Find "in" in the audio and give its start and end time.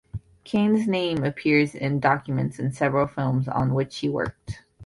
1.75-1.99, 2.57-2.71